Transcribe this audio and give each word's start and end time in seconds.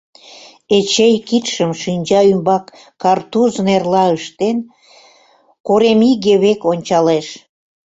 Эчей 0.77 1.15
кидшым 1.27 1.71
шинча 1.81 2.21
ӱмбак 2.31 2.65
картуз 3.01 3.53
нерла 3.65 4.05
ыштен, 4.17 4.57
коремиге 5.67 6.33
век 6.43 6.61
ончалеш. 6.71 7.27